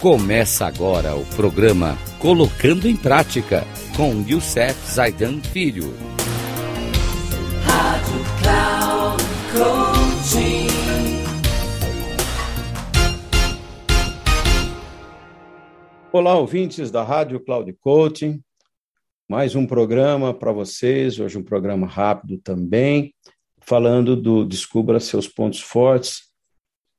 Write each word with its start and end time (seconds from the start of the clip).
Começa 0.00 0.66
agora 0.66 1.16
o 1.16 1.24
programa 1.24 1.96
Colocando 2.18 2.86
em 2.86 2.94
Prática 2.94 3.64
com 3.96 4.20
Youssef 4.28 4.74
Zaidan 4.92 5.40
Filho. 5.40 5.94
Rádio 7.64 8.20
Cloud 8.42 9.24
Coaching. 9.54 10.66
Olá, 16.12 16.34
ouvintes 16.38 16.90
da 16.90 17.02
Rádio 17.02 17.40
Cloud 17.40 17.72
Coaching. 17.80 18.42
Mais 19.26 19.54
um 19.54 19.66
programa 19.66 20.34
para 20.34 20.52
vocês, 20.52 21.18
hoje 21.18 21.38
um 21.38 21.42
programa 21.42 21.86
rápido 21.86 22.36
também, 22.36 23.14
falando 23.62 24.14
do 24.14 24.44
Descubra 24.44 25.00
Seus 25.00 25.26
Pontos 25.26 25.60
Fortes, 25.60 26.26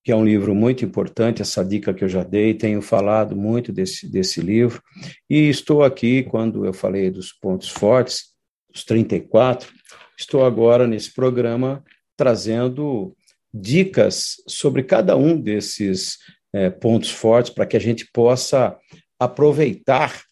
que 0.07 0.11
é 0.13 0.15
um 0.15 0.23
livro 0.23 0.55
muito 0.55 0.85
importante, 0.85 1.41
essa 1.41 1.65
dica 1.65 1.93
que 1.93 2.01
eu 2.01 2.07
já 2.07 2.23
dei, 2.23 2.53
tenho 2.53 2.81
falado 2.81 3.35
muito 3.35 3.73
desse, 3.73 4.09
desse 4.09 4.39
livro, 4.39 4.81
e 5.29 5.49
estou 5.49 5.83
aqui, 5.83 6.23
quando 6.23 6.65
eu 6.65 6.71
falei 6.71 7.11
dos 7.11 7.33
pontos 7.33 7.67
fortes, 7.67 8.27
os 8.73 8.85
34, 8.85 9.69
estou 10.17 10.45
agora 10.45 10.87
nesse 10.87 11.13
programa 11.13 11.83
trazendo 12.15 13.13
dicas 13.53 14.35
sobre 14.47 14.81
cada 14.81 15.17
um 15.17 15.37
desses 15.37 16.19
é, 16.53 16.69
pontos 16.69 17.11
fortes 17.11 17.51
para 17.51 17.65
que 17.65 17.75
a 17.75 17.81
gente 17.81 18.09
possa 18.13 18.77
aproveitar 19.19 20.23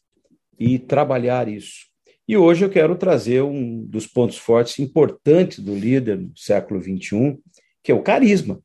e 0.57 0.79
trabalhar 0.79 1.49
isso. 1.49 1.87
E 2.25 2.37
hoje 2.37 2.63
eu 2.63 2.69
quero 2.69 2.95
trazer 2.95 3.41
um 3.41 3.83
dos 3.83 4.07
pontos 4.07 4.37
fortes 4.37 4.79
importantes 4.79 5.59
do 5.59 5.75
líder 5.75 6.17
no 6.17 6.31
século 6.33 6.81
XXI, 6.81 7.37
que 7.83 7.91
é 7.91 7.93
o 7.93 8.01
carisma. 8.01 8.63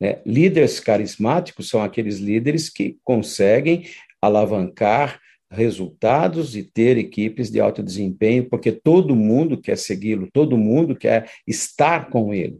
Né? 0.00 0.20
Líderes 0.24 0.80
carismáticos 0.80 1.68
são 1.68 1.82
aqueles 1.82 2.18
líderes 2.18 2.70
que 2.70 2.98
conseguem 3.04 3.84
alavancar 4.20 5.20
resultados 5.50 6.56
e 6.56 6.62
ter 6.62 6.96
equipes 6.96 7.50
de 7.50 7.60
alto 7.60 7.82
desempenho, 7.82 8.48
porque 8.48 8.70
todo 8.70 9.16
mundo 9.16 9.60
quer 9.60 9.76
segui-lo, 9.76 10.28
todo 10.32 10.56
mundo 10.56 10.94
quer 10.94 11.28
estar 11.46 12.08
com 12.08 12.32
ele. 12.32 12.58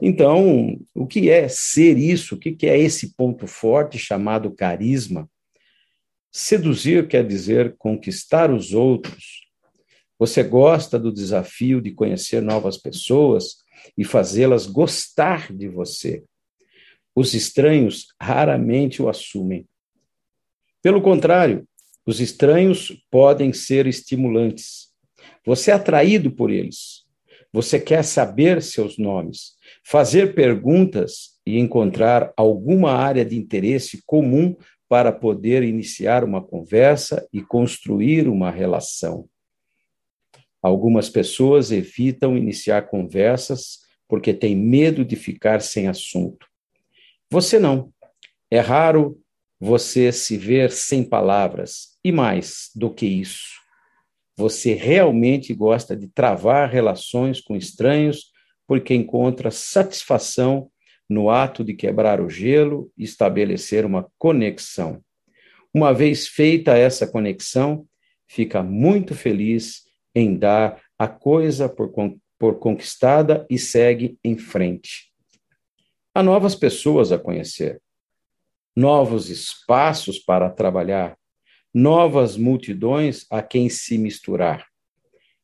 Então, 0.00 0.78
o 0.94 1.06
que 1.06 1.28
é 1.28 1.48
ser 1.48 1.98
isso? 1.98 2.34
O 2.34 2.38
que 2.38 2.56
é 2.66 2.78
esse 2.78 3.14
ponto 3.14 3.46
forte 3.46 3.98
chamado 3.98 4.50
carisma? 4.52 5.28
Seduzir 6.32 7.06
quer 7.06 7.26
dizer 7.26 7.76
conquistar 7.78 8.50
os 8.50 8.72
outros. 8.72 9.44
Você 10.18 10.42
gosta 10.42 10.98
do 10.98 11.12
desafio 11.12 11.80
de 11.80 11.92
conhecer 11.92 12.40
novas 12.40 12.76
pessoas 12.76 13.56
e 13.96 14.04
fazê-las 14.04 14.66
gostar 14.66 15.52
de 15.52 15.68
você. 15.68 16.24
Os 17.14 17.34
estranhos 17.34 18.08
raramente 18.20 19.00
o 19.00 19.08
assumem. 19.08 19.66
Pelo 20.82 21.00
contrário, 21.00 21.66
os 22.04 22.20
estranhos 22.20 22.92
podem 23.10 23.52
ser 23.52 23.86
estimulantes. 23.86 24.92
Você 25.46 25.70
é 25.70 25.74
atraído 25.74 26.30
por 26.30 26.50
eles. 26.50 27.04
Você 27.52 27.78
quer 27.78 28.02
saber 28.02 28.60
seus 28.60 28.98
nomes, 28.98 29.52
fazer 29.84 30.34
perguntas 30.34 31.38
e 31.46 31.58
encontrar 31.58 32.32
alguma 32.36 32.92
área 32.92 33.24
de 33.24 33.36
interesse 33.36 34.02
comum 34.04 34.56
para 34.88 35.12
poder 35.12 35.62
iniciar 35.62 36.24
uma 36.24 36.42
conversa 36.42 37.26
e 37.32 37.40
construir 37.40 38.28
uma 38.28 38.50
relação. 38.50 39.28
Algumas 40.60 41.08
pessoas 41.08 41.70
evitam 41.70 42.36
iniciar 42.36 42.88
conversas 42.88 43.80
porque 44.08 44.34
têm 44.34 44.56
medo 44.56 45.04
de 45.04 45.14
ficar 45.14 45.62
sem 45.62 45.88
assunto. 45.88 46.46
Você 47.34 47.58
não. 47.58 47.92
É 48.48 48.60
raro 48.60 49.20
você 49.58 50.12
se 50.12 50.36
ver 50.36 50.70
sem 50.70 51.02
palavras. 51.02 51.98
E 52.04 52.12
mais 52.12 52.70
do 52.76 52.94
que 52.94 53.06
isso, 53.06 53.54
você 54.36 54.72
realmente 54.72 55.52
gosta 55.52 55.96
de 55.96 56.06
travar 56.06 56.70
relações 56.70 57.40
com 57.40 57.56
estranhos 57.56 58.26
porque 58.68 58.94
encontra 58.94 59.50
satisfação 59.50 60.70
no 61.10 61.28
ato 61.28 61.64
de 61.64 61.74
quebrar 61.74 62.20
o 62.20 62.30
gelo 62.30 62.92
e 62.96 63.02
estabelecer 63.02 63.84
uma 63.84 64.08
conexão. 64.16 65.02
Uma 65.74 65.92
vez 65.92 66.28
feita 66.28 66.78
essa 66.78 67.04
conexão, 67.04 67.84
fica 68.28 68.62
muito 68.62 69.12
feliz 69.12 69.82
em 70.14 70.38
dar 70.38 70.80
a 70.96 71.08
coisa 71.08 71.68
por, 71.68 71.92
por 72.38 72.60
conquistada 72.60 73.44
e 73.50 73.58
segue 73.58 74.16
em 74.22 74.38
frente. 74.38 75.12
Há 76.16 76.22
novas 76.22 76.54
pessoas 76.54 77.10
a 77.10 77.18
conhecer, 77.18 77.82
novos 78.76 79.30
espaços 79.30 80.16
para 80.16 80.48
trabalhar, 80.48 81.18
novas 81.74 82.36
multidões 82.36 83.26
a 83.28 83.42
quem 83.42 83.68
se 83.68 83.98
misturar. 83.98 84.64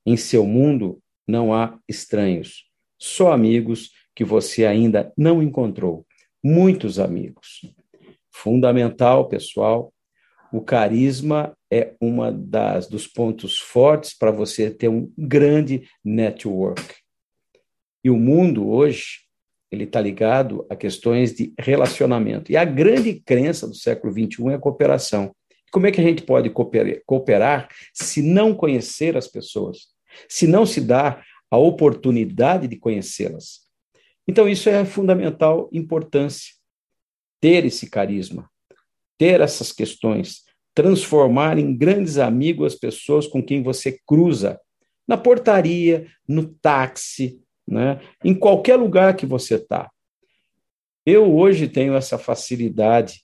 Em 0.07 0.17
seu 0.17 0.47
mundo 0.47 1.03
não 1.27 1.53
há 1.53 1.77
estranhos, 1.89 2.71
só 2.97 3.33
amigos 3.33 3.91
que 4.15 4.25
você 4.25 4.65
ainda 4.65 5.13
não 5.17 5.43
encontrou. 5.43 6.07
Muitos 6.41 7.01
amigos. 7.01 7.63
Fundamental, 8.31 9.27
pessoal, 9.27 9.93
o 10.53 10.61
carisma 10.61 11.53
é 11.69 11.97
uma 12.01 12.31
das 12.31 12.87
dos 12.87 13.09
pontos 13.09 13.59
fortes 13.59 14.17
para 14.17 14.31
você 14.31 14.71
ter 14.71 14.89
um 14.89 15.13
grande 15.19 15.89
network. 16.05 16.95
E 18.05 18.09
o 18.09 18.17
mundo 18.17 18.71
hoje 18.71 19.30
ele 19.71 19.85
está 19.85 20.01
ligado 20.01 20.67
a 20.69 20.75
questões 20.75 21.33
de 21.33 21.55
relacionamento. 21.59 22.51
E 22.51 22.57
a 22.57 22.65
grande 22.65 23.15
crença 23.15 23.67
do 23.69 23.75
século 23.75 24.13
XXI 24.13 24.49
é 24.51 24.55
a 24.55 24.59
cooperação. 24.59 25.35
Como 25.71 25.87
é 25.87 25.93
que 25.93 26.01
a 26.01 26.05
gente 26.05 26.23
pode 26.23 26.51
cooperar 27.07 27.69
se 27.95 28.21
não 28.21 28.53
conhecer 28.53 29.17
as 29.17 29.29
pessoas? 29.29 29.89
Se 30.29 30.47
não 30.47 30.67
se 30.67 30.81
dá 30.81 31.23
a 31.49 31.57
oportunidade 31.57 32.67
de 32.67 32.77
conhecê-las? 32.77 33.61
Então, 34.27 34.49
isso 34.49 34.69
é 34.69 34.85
fundamental 34.85 35.69
importância. 35.73 36.55
Ter 37.41 37.65
esse 37.65 37.89
carisma, 37.89 38.51
ter 39.17 39.41
essas 39.41 39.73
questões, 39.73 40.45
transformar 40.75 41.59
em 41.59 41.77
grandes 41.77 42.19
amigos 42.19 42.75
as 42.75 42.79
pessoas 42.79 43.27
com 43.27 43.43
quem 43.43 43.63
você 43.63 43.99
cruza, 44.07 44.61
na 45.07 45.17
portaria, 45.17 46.07
no 46.27 46.47
táxi, 46.55 47.41
né? 47.71 48.01
em 48.25 48.35
qualquer 48.35 48.77
lugar 48.77 49.15
que 49.17 49.25
você 49.25 49.55
está. 49.55 49.91
Eu 51.07 51.35
hoje 51.35 51.69
tenho 51.69 51.95
essa 51.95 52.19
facilidade 52.19 53.23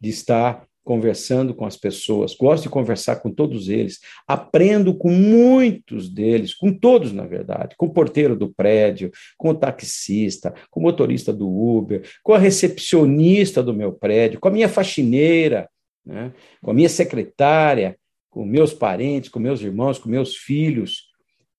de 0.00 0.10
estar 0.10 0.66
conversando 0.84 1.54
com 1.54 1.64
as 1.64 1.76
pessoas, 1.76 2.34
gosto 2.34 2.64
de 2.64 2.68
conversar 2.68 3.16
com 3.16 3.30
todos 3.30 3.68
eles, 3.68 4.00
aprendo 4.26 4.94
com 4.94 5.10
muitos 5.10 6.08
deles, 6.08 6.54
com 6.54 6.72
todos, 6.72 7.12
na 7.12 7.24
verdade, 7.24 7.76
com 7.76 7.86
o 7.86 7.92
porteiro 7.92 8.34
do 8.34 8.52
prédio, 8.52 9.10
com 9.38 9.50
o 9.50 9.54
taxista, 9.54 10.52
com 10.70 10.80
o 10.80 10.82
motorista 10.82 11.32
do 11.32 11.48
Uber, 11.48 12.02
com 12.22 12.34
a 12.34 12.38
recepcionista 12.38 13.62
do 13.62 13.72
meu 13.72 13.92
prédio, 13.92 14.40
com 14.40 14.48
a 14.48 14.52
minha 14.52 14.68
faxineira, 14.68 15.68
né? 16.04 16.32
com 16.60 16.72
a 16.72 16.74
minha 16.74 16.88
secretária, 16.88 17.96
com 18.28 18.44
meus 18.44 18.74
parentes, 18.74 19.30
com 19.30 19.38
meus 19.38 19.60
irmãos, 19.60 19.98
com 19.98 20.08
meus 20.08 20.36
filhos. 20.36 21.12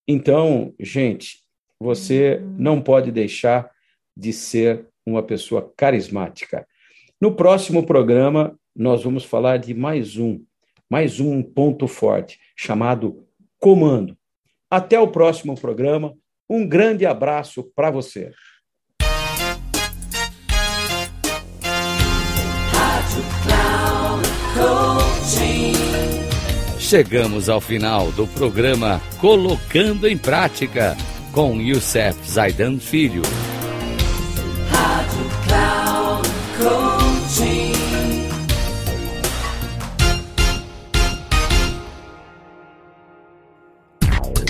Então, 0.06 0.74
gente, 0.78 1.43
você 1.84 2.42
não 2.56 2.80
pode 2.80 3.12
deixar 3.12 3.70
de 4.16 4.32
ser 4.32 4.86
uma 5.04 5.22
pessoa 5.22 5.70
carismática. 5.76 6.66
No 7.20 7.34
próximo 7.36 7.84
programa, 7.84 8.58
nós 8.74 9.04
vamos 9.04 9.22
falar 9.22 9.58
de 9.58 9.74
mais 9.74 10.16
um, 10.16 10.42
mais 10.90 11.20
um 11.20 11.42
ponto 11.42 11.86
forte, 11.86 12.40
chamado 12.56 13.26
comando. 13.60 14.16
Até 14.70 14.98
o 14.98 15.08
próximo 15.08 15.54
programa. 15.60 16.14
Um 16.48 16.66
grande 16.66 17.06
abraço 17.06 17.70
para 17.74 17.90
você. 17.90 18.32
Chegamos 26.78 27.48
ao 27.48 27.60
final 27.60 28.12
do 28.12 28.26
programa 28.26 29.00
Colocando 29.20 30.06
em 30.06 30.18
Prática 30.18 30.96
com 31.34 31.60
Youssef 31.60 32.16
Zaidan 32.30 32.78
Filho. 32.78 33.22
Rádio 34.70 35.24
Cloud. 35.48 36.28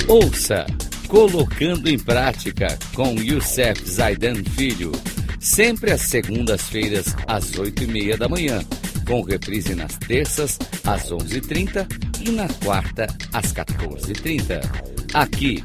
Ouça 0.06 0.66
Colocando 1.08 1.88
em 1.88 1.98
Prática 1.98 2.78
com 2.94 3.14
Youssef 3.14 3.88
Zaidan 3.88 4.44
Filho. 4.44 4.92
Sempre 5.40 5.90
às 5.90 6.02
segundas-feiras, 6.02 7.16
às 7.26 7.58
oito 7.58 7.82
e 7.82 7.86
meia 7.86 8.18
da 8.18 8.28
manhã. 8.28 8.62
Com 9.06 9.22
reprise 9.22 9.74
nas 9.74 9.96
terças, 9.96 10.58
às 10.84 11.10
onze 11.10 11.38
e 11.38 11.40
trinta 11.40 11.88
e 12.20 12.30
na 12.30 12.46
quarta, 12.62 13.06
às 13.32 13.54
14h30. 13.54 14.60
Aqui 15.14 15.64